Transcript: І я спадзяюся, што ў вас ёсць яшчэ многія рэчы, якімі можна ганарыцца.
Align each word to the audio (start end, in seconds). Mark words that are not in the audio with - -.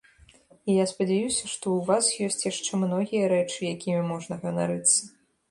І 0.35 0.71
я 0.77 0.85
спадзяюся, 0.91 1.43
што 1.53 1.65
ў 1.73 1.89
вас 1.89 2.05
ёсць 2.29 2.47
яшчэ 2.51 2.81
многія 2.85 3.29
рэчы, 3.35 3.61
якімі 3.75 4.01
можна 4.11 4.41
ганарыцца. 4.43 4.99